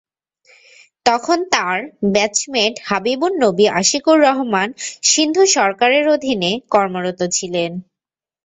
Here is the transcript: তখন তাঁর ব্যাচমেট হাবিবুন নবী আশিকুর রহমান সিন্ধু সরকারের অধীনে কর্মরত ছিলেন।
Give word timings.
তখন 1.05 1.37
তাঁর 1.53 1.77
ব্যাচমেট 2.13 2.73
হাবিবুন 2.87 3.33
নবী 3.43 3.65
আশিকুর 3.79 4.17
রহমান 4.27 4.69
সিন্ধু 5.09 5.43
সরকারের 5.55 6.05
অধীনে 6.15 6.51
কর্মরত 6.71 7.19
ছিলেন। 7.35 7.71